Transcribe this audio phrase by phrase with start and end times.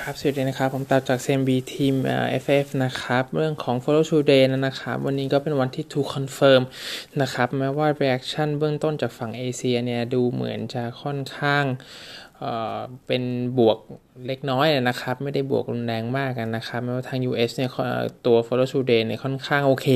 [0.00, 1.94] ครับสวัสดีนะครับ ผมตับจาก CMB ทีม
[2.42, 6.62] FF นะครับ เรื่องของ Follow Today นะครับ วันนี้ก็เป็นวันที่ to confirm
[7.22, 11.64] นะครับ แม้ว่า reaction เบื้องต้นจากฝั่งเอเชียเนี่ย ดูเหมือนจะค่อนข้าง
[13.06, 13.22] เป็น
[13.58, 13.78] บวก
[14.28, 17.70] เล็กน้อยนะครับ ไม่ได้บวกรุนแรงมากกันนะครับแม้ว่าทาง US เนี่ย
[18.26, 19.86] ตัว follow through day เนี่ยค่อนข้างโอเค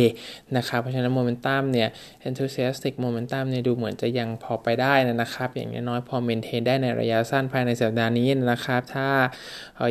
[0.56, 1.88] นะครับ เพราะฉะนั้นโมเมนตัมเนี่ย
[2.28, 9.08] enthusiastic momentum เนี่ยดูเหมือนจะยังพอไปได้นะครับ อย่างน้อยพอ maintain ได้ในระยะสั้นภายในสัปดาห์นี้นะครับ ถ้า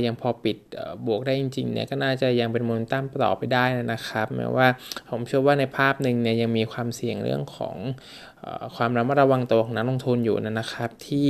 [0.06, 0.58] ยังพอปิด
[1.06, 4.68] บวกได้จริงๆเนี่ยก็น่าจะยังเป็นโมเมนตัมต่อไปได้นะครับแม้ว่า
[5.10, 7.78] ผมเชื่อว่าในภาพหนึ่งเนี่ยยังมีความเสี่ยงเรื่องของ
[8.76, 11.30] ความระมัดระวังตัวของนักลงทุนอยู่นะครับ ที่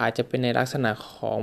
[0.00, 1.38] อาจจะเป็นในลักษณะของ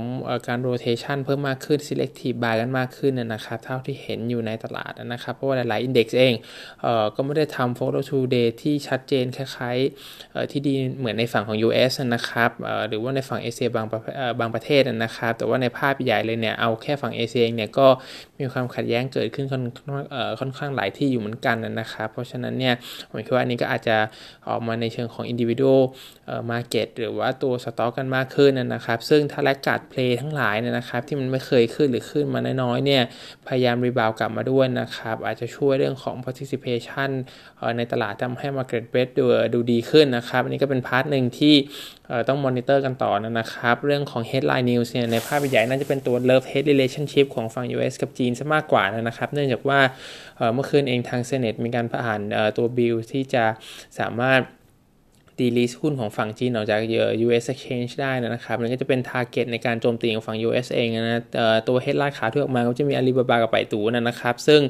[0.48, 6.34] การ rotation เพิ่มมากขึ้น selective buy กันมากขึ้นนะครับเท่าที่เห็นอยู่ในตลาดนะครับเพราะว่าหลายๆ index เอง
[6.82, 6.86] เอ
[7.16, 12.50] ก็ไม่ได้ทำ follow through ที่ชัดเจนคล้ายๆที่ดีเหมือนในฝั่งของ US นะครับ
[12.88, 13.86] หรือว่าในฝั่งเอเชียบาง
[14.40, 17.86] บางประเทศนะครับแต่ว่าในภาพใหญ่เลยเนี่ยเอาแค่ฝั่งเอเชียเองเนี่ยก็
[18.38, 19.64] มีความขัดแย้งเกิดขึ้นค่อน
[20.40, 22.74] ค่อนข้างหลายที่อยู่เหมือนกันนะครับเพราะฉะนั้นเนี่ย
[23.08, 23.96] ผมคิดว่าอันนี้ก็อาจจะ
[24.48, 25.82] ออกมาในเชิงของ individual
[26.50, 33.02] market หรือว่าตัวสต็อกกันมากขึ้นนะครับ ซึ่งถ้า laggard play ทั้งหลายนะครับ ที่มันไม่เคยขึ้นหรือขึ้นมาน้อยๆเนี่ย
[33.48, 37.10] พยายาม rebound กลับมาด้วยนะครับ อาจจะช่วยเรื่องของ participation
[37.76, 41.54] ในตลาดทำให้ market breadth ดูดูดีขึ้นนะครับ อันนี้ก็เป็น part หนึ่งที่
[42.28, 49.80] ต้องมอนิเตอร์กันต่อนะครับ เรื่องของ headline news เนี่ยในภาพใหญ่น่าจะเป็นตัว love hate relationship ของฝั่ง US กับจีนซะมากกว่านะครับ เนื่องจากว่า
[50.54, 52.20] เมื่อคืนเองทาง Senate มีการผ่าน
[52.56, 53.44] ตัวบิลที่จะ
[53.98, 54.40] สามารถ
[55.40, 56.80] delist หุ้นของฝั่งจีนออกจาก
[57.26, 61.22] US Exchange ได้นะครับมันก็จะเป็น target ในการโจมตีของฝั่ง US เองนะ
[61.68, 64.60] ตัว headline ขาที่ออกมาก็จะมีอาลีบาบากับไป่ตู้นะครับ ซึ่ง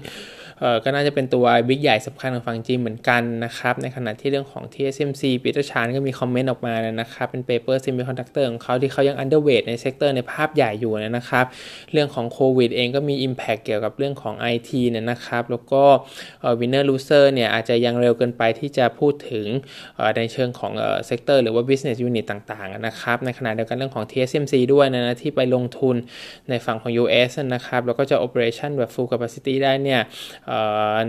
[0.84, 10.14] ก็น่าจะเป็นตัว big ใหญ่สำคัญของฝั่งจีนเหมือนกันนะครับ ในขณะที่เรื่องของ TSMC ปีเตอร์ชานก็มี comment ออกมานะครับ เป็น paper semiconductor ของเขาที่เขายัง underweight ใน sector
[10.16, 11.44] ในภาพใหญ่อยู่นะครับ
[11.92, 15.82] เรื่องของโควิดเองก็มี Impact เกี่ยวกับเรื่องของ IT เนี่ยนะครับ แล้วก็
[16.60, 19.46] winner loser เนี่ยอาจจะยังเร็วเกินไปที่จะพูดถึง
[20.16, 20.72] ในเชิงของ
[21.06, 25.96] sector หรือว่า business unit ต่างๆนะครับ ในขณะเดียวกันเรื่องของ TSMC ด้วยนะที่ไปลงทุน
[26.50, 30.00] ในฝั่งของ US นะครับ แล้วก็จะ operation แบบ full capacity ได้เนี่ย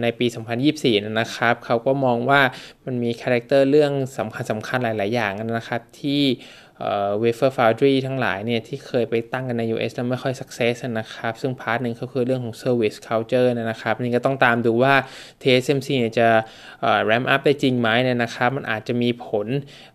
[0.02, 0.26] ในปี
[0.72, 2.42] 2024 นะครับ เขาก็มองว่า
[2.86, 6.22] มันมี character เรื่องสำคัญสำคัญหลาย ๆ อย่างนะครับที่
[6.80, 14.94] wafer foundry ทั้งหลายเนี่ยที่เคยไปตั้งกันใน US แล้วไม่ค่อย success นะครับ ซึ่ง part หนึ่งก็คือเรื่องของ Service Culture นะครับ นี่ก็ต้องตามดูว่า
[15.42, 16.28] TSMC เนี่ยจะ
[17.06, 19.48] ramp up ได้จริงไหมเนี่ยนะครับ มันอาจจะมีผล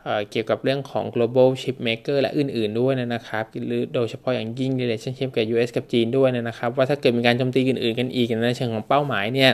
[0.04, 9.50] เกี่ยวกับเรื่องของ global chip maker และอื่น ๆด้วยนะครับ หรือโดยเฉพาะอย่างยิ่ง relationship กับ US กับจีนด้วยนะครับ ว่าถ้าเกิดมีการโจมตีอื่น ๆ กันอีกในเชิงของเป้าหมายเนี่ย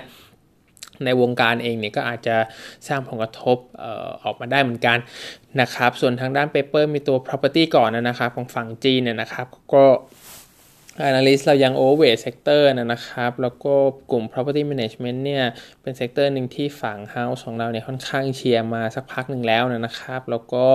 [1.05, 2.37] ในวงการเองเนี่ยก็อาจจะ
[2.89, 3.57] สร้างผลกระทบ
[4.25, 4.99] ออกมาได้เหมือนกัน
[5.61, 9.85] นะครับ ส่วนทางด้าน paper มีตัว property ก่อนนะครับ ของฝั่งจีนเนี่ยนะครับ ก็
[11.03, 13.75] Analyst เรายัง overweight sector นะครับ แล้วก็
[14.11, 15.45] กลุ่ม property management เนี่ย
[15.83, 20.67] เป็น sector หนึ่งที่ฝั่ง house ของเราเนี่ยค่อนข้างเชียร์มาสักพักหนึ่งแล้วนะครับ แล้วก็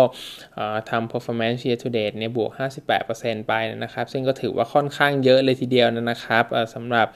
[0.89, 2.51] ทำ performance year to date เนี่ยบวก
[2.99, 3.53] 58%ไป
[3.83, 6.43] นะครับ ซึ่งก็ถือว่าค่อนข้างเยอะเลยทีเดียวนะครับ
[6.73, 7.07] สำหรับ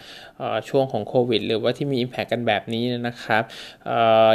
[0.70, 3.44] ช่วงของโควิด หรือว่าที่มี impact กันแบบนี้นะครับ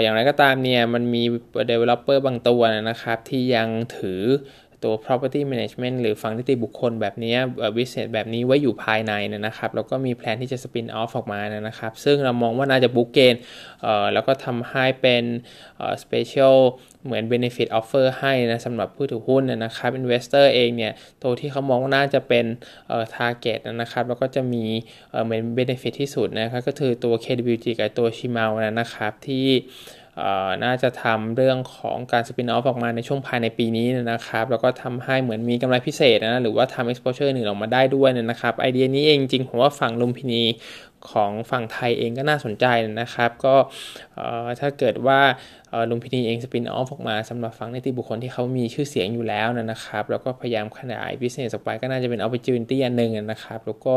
[0.02, 1.22] อย่างไรก็ตามเนี่ยมันมี
[1.70, 3.68] developer บางตัวนะครับที่ยัง
[3.98, 4.22] ถือ
[4.84, 7.34] ตัว property management หรือฝั่งนิติบุคคลแบบนี้
[7.76, 13.34] business แบบนี้ไว้อยู่ภายในนะครับแล้วก็มีแผนที่จะ spin off ออกมานะครับ ซึ่งเรามองว่าน่าจะบุกเกน
[14.12, 15.24] แล้วก็ทำให้เป็น
[16.02, 16.56] special
[17.04, 22.44] เหมือน benefit offer ให้นะสำหรับผู้ถือหุ้นนะครับ investor เองเนี่ยตัวที่เขามองว่าน่าจะเป็น
[23.14, 24.64] target นะครับ แล้วก็จะมี
[25.24, 28.50] เหมือน benefit ที่สุดนะครับก็คือตัว KWG กับตัว Shimao
[28.80, 29.46] นะครับที่
[30.64, 40.42] น่าจะทำเรื่องของการ spin off ออกมาในช่วงภายในปีนี้นะครับ แล้วก็ทำให้เหมือนมีกำไรพิเศษนะหรือว่าทำ exposure หนึ่งออกมาได้ด้วยนะครับ ไอเดียนี้เองจริงผมว่าฝั่งลุมพินี
[41.10, 42.66] ของฝั่งไทยเองก็น่าสนใจ
[43.00, 43.54] นะครับ ก็
[44.60, 45.20] ถ้าเกิดว่า
[45.90, 53.96] ลุมพินีเอง spin off ออกมาสำหรับฝั่งนิติบุคคลที่เขามีชื่อเสียงอยู่แล้วนะครับ แล้วก็พยายามขยาย business ออกไปก็น่าจะเป็น opportunity อันหนึ่งนะครับ แล้วก็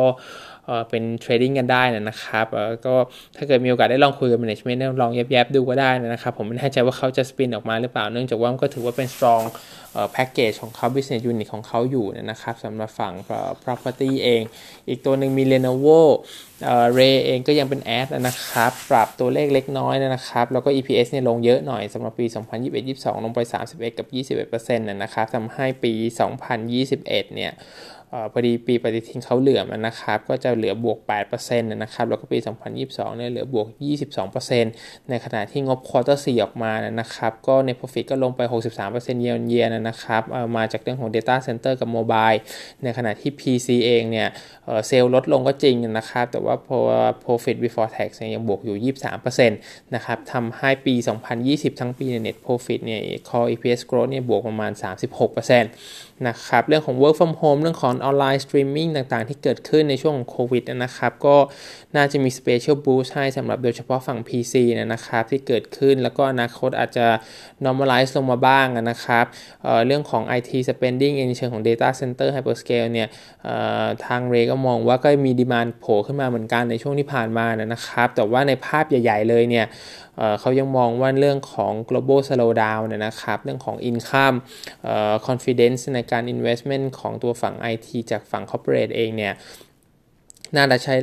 [0.90, 2.46] เป็นเทรดดิ้งกันได้นะครับ
[2.86, 2.96] ก็
[3.38, 9.44] ถ้าเกิดมีโอกาสได้ลองคุยกับ management ลองแยบๆดูก็ได้นะครับ ผมไม่แน่ใจว่าเขาจะสปินออกมาหรือเปล่าเนื่องจากว่ามันก็ถือว่าเป็น strong
[10.14, 13.14] แพ็กเกจของเขา business unit ของเขาอยู่นะครับสำหรับฝั่ง
[13.64, 14.42] property เอง
[14.88, 16.00] อีกตัวหนึ่งมี Lenovo
[16.94, 22.26] เรเองก็ยังเป็นแอดนะครับ ปรับตัวเลขเล็กน้อยนะครับ แล้วก็ EPS เนี่ยลงเยอะหน่อยสำหรับปี
[22.76, 24.08] 2021-22 ลงไป 31 กับ
[24.50, 25.94] 21%นะครับทำให้ปี
[26.64, 27.52] 2021 เนี่ย
[28.32, 30.98] พอดีปีปฏิทินเขาเหลื่อมนะครับ ก็จะเหลือบวก
[31.30, 32.38] 8%นะครับ แล้วก็ปี
[32.78, 33.68] 2022 เนี่ยเหลือบวก
[34.38, 38.42] 22%ในขณะที่งบ quarter 4ออกมานะครับ ก็ net profit ก็ลงไป
[38.84, 40.22] 63% year year นะครับ
[40.58, 42.38] มาจากเรื่องของ data center กับ mobile
[42.84, 44.28] ในขณะที่ PC เองเนี่ย
[44.88, 46.56] เซลล์ลดลงก็จริงนะครับ แต่ว่า
[47.24, 50.96] profit before tax ยังบวกอยู่ 23%นะครับทำให้ปี
[51.38, 54.72] 2020 ทั้งปีใน net profit เนี่ย core EPS growth เนี่ยบวกประมาณ
[55.30, 55.62] 36%
[56.28, 61.38] นะครับ เรื่องของ work from home เรื่องของออนไลน์สตรีมมิ่งต่างๆ ที่เกิดขึ้นในช่วงโควิดนะครับ ก็
[61.96, 67.08] น่าจะมี special boost ให้สำหรับโดยเฉพาะฝั่ง PC นะครับที่เกิดขึ้นแล้วก็อนาคตอาจจะ
[67.66, 69.26] normalize ลงมาบ้างนะครับ
[69.64, 73.08] เรื่องของ IT spending ในเชิงของ data center hyperscale เนี่ย
[74.06, 79.66] ทางเราก็มองว่าก็มี demand โผล่ขึ้นมาเหมือนกันในช่วงที่ผ่านมานะครับ แต่ว่าในภาพใหญ่ ๆ เลยเนี่ย
[80.40, 84.38] เขายังมองว่าเรื่องของ global slowdown เนี่ยนะครับ เรื่องของ income
[85.28, 89.34] confidence ในการ investment ของตัวฝั่ง IT จากฝั่ง corporate เองเนี่ย
[90.56, 90.96] น่าจะใช้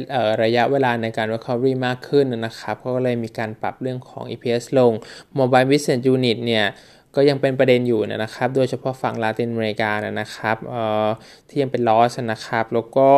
[0.43, 4.93] ระยะเวลาในการ recovery มากขึ้นนะครับ ก็เลยมีการปรับเรื่องของ EPS ลง
[5.38, 6.67] mobile business unit เนี่ย
[7.16, 9.90] ก็ยังเป็นประเด็นอยู่นะครับ โดยเฉพาะฝั่งลาตินอเมริกา
[10.20, 10.56] นะครับ
[11.49, 13.08] ที่ยังเป็นลอสนะครับ แล้วก็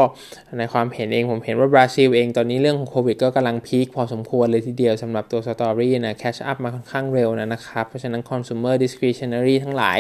[0.59, 9.99] ในความเห็นเองผมเห็นว่าบราซิลเองตอนนี้เรื่องของโควิดก็กำลังพีคพอสมควรเลยทีเดียวสำหรับตัวสตอรี่นะแคชอัพมาค่อนข้างเร็วนะครับ เพราะฉะนั้นคอน sumer discretionary ทั้งหลาย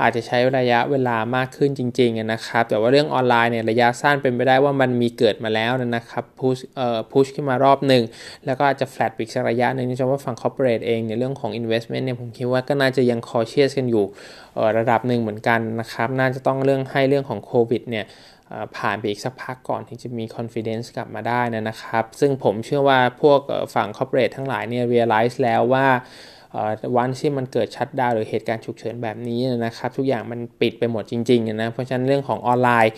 [0.00, 8.02] อาจจะใช้ระยะเวลามากขึ้นจริงๆนะครับ แต่ว่าเรื่องออนไลน์เนี่ยระยะสั้นเป็นไปได้ว่ามันมีเกิดมาแล้วนะครับพุชเอ่อพุชขึ้นมารอบหนึ่ง
[8.46, 14.04] แล้วก็อาจจะแฟลตอีกสักระยะหนึ่งเฉพาะฝั่ง corporate เองในเรื่องของ investment เนี่ยผมคิดว่าก็น่าจะยังคอเชียสกันอยู่
[14.78, 18.04] ระดับหนึ่งเหมือนกันนะครับน่าจะต้องเรื่องให้เรื่องของโควิดเนี่ย
[18.76, 23.40] ผ่านไปอีกสักพักก่อนที่จะมี confidence กลับมาได้นะครับ ซึ่งผมเชื่อว่าพวก
[23.74, 25.86] ฝั่ง corporate ทั้งหลายเนี่ย realize แล้วว่า
[26.96, 32.92] วันที่มันเกิดชัดดาวหรือเหตุการณ์ฉุกเฉินแบบนี้นะครับทุกอย่างมันปิดไปหมดจริงๆนะเพราะฉะนั้นเรื่องของออนไลน์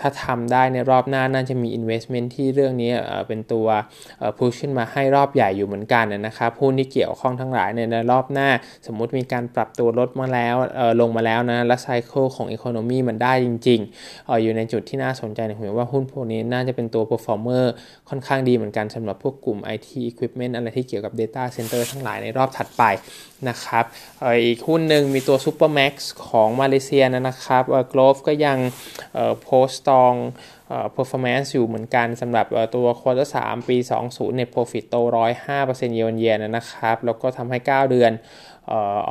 [0.00, 2.90] ถ้าทำได้ในรอบหน้าน่าจะมี investment ที่เรื่องนี้
[3.28, 3.66] เป็นตัว
[4.36, 8.48] พุชขึ้นมาให้รอบใหญ่อยู่เหมือนกันนะครับหุ้นที่เกี่ยวข้องทั้งหลายในรอบหน้า
[8.86, 10.56] สมมุติมีการปรับตัวลดมาแล้ว
[11.00, 17.64] ลงมาแล้วนะและไซเคิลของอีโคโนมีมันได้จริงๆอยู่ในจุดที่น่าสนใจนะผมว่าหุ้นพวกนี้น่าจะเป็นตัว performer
[18.08, 22.83] ค่อนข้างดีเหมือนกันสำหรับพวกกลุ่ม IT equipment อะไรที่เกี่ยวกับ data center ทั้งหลายในรอบถัดไป
[23.48, 23.84] นะครับ
[24.46, 25.94] อีกหุ้นหนึ่งมีตัว Supermax
[26.28, 28.58] ของมาเลเซียนะครับกลฟก็ยัง
[29.42, 30.14] โพสต์ตอง
[30.96, 33.76] performance อยู่เหมือนกันสำหรับตัว quarter 3ปี
[34.06, 34.96] 20 เนี่ย profit โต
[35.46, 38.12] 105%เยนเยียนะครับ แล้วก็ทำให้ 9 เดือน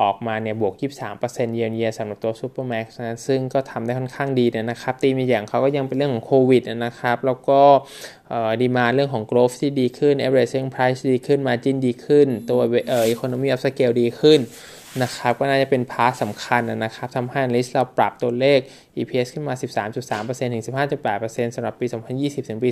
[0.01, 0.73] ออกมาเนี่ยบวก
[1.13, 7.61] 23% year year สำหรับตัว Supermax นะซึ่งก็ทำได้ค่อนข้างดีนะครับตีมีอย่างเขาก็ยังเป็นเรื่องของโควิดนะครับ แล้วก็
[8.61, 12.59] demand เรื่องของ growth ที่ดีขึ้น average selling price ดีขึ้น margin ดีขึ้น ตัว
[13.13, 14.41] economy of scale ดีขึ้น
[15.03, 18.59] นะครับก็น่าจะเป็น part สำคัญนะครับทำให้ analyst เราปรับตัวเลข
[18.97, 21.85] EPS ขึ้นมา 13.3%ถึง 15.8%สำหรับปี
[22.17, 22.69] 2020 ถึงปี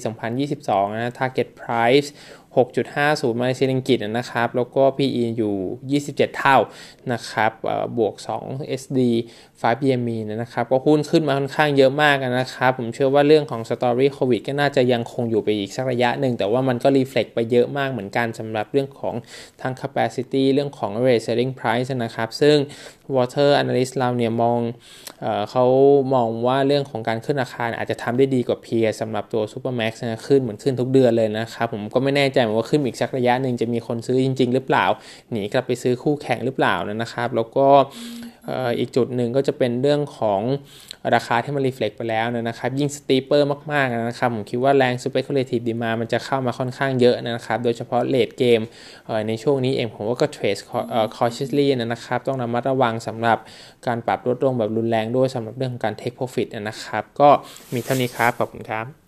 [0.47, 2.07] 2022 นะ target price
[2.55, 6.57] 6.50 มาเลเซียริงกิตนะครับ แล้วก็ PE อยู่ 27 เท่า
[7.11, 7.51] นะครับ
[7.97, 8.99] บวก 2 SD
[9.39, 19.15] 5 PME นะครับ ก็หุ้นขึ้นมาค่อนข้างเยอะมากนะครับ ผมเชื่อว่าเรื่องของ story โควิดก็น่าจะยังคงอยู่ไปอีกสักระยะหนึ่ง แต่ว่ามันก็ reflect ไปเยอะมากเหมือนกันสำหรับเรื่องของ
[19.61, 22.57] ทาง capacity เรื่องของ average selling price นะครับ ซึ่ง
[23.15, 24.59] ตัว analyst เราเนี่ยมอง
[25.21, 25.65] เอเขา
[26.13, 34.85] มองว่าเรื่องของการขึ้นราคาอาจจะทำได้ดีกว่า peer สำหรับตัว Supermax นะขึ้นเหมือนขึ้นทุกเดือนเลยนะครับ ผมก็ไม่แน่ใจว่าขึ้นอีกสักระยะหนึ่งจะมีคนซื้อจริง ๆ หรือเปล่า
[35.31, 37.67] หนีกลับไปซื้อคู่แข่งหรือเปล่านะครับ แล้วก็
[38.79, 40.41] อีกจุดหนึ่งก็จะเป็นเรื่องของ
[41.15, 48.61] ราคาที่มัน reflect ไปแล้วนะครับ ยิ่ง steeper มากๆนะครับ ผมคิดว่าแรง speculative demand มันจะเข้ามาค่อนข้างเยอะนะครับ โดยเฉพาะ late game
[49.27, 50.57] ในช่วงนี้เองผมว่าก็เทรด
[51.15, 53.37] คอร์ชิสลี่นะครับ ต้องระมัดระวังสำหรับ
[53.87, 57.29] การปรับลดลงแบบรุนแรงด้วยสำหรับเรื่องของการเทคโปรฟิตนะครับ ก็
[57.73, 59.00] มีเท่านี้ครับ ขอบคุณครับ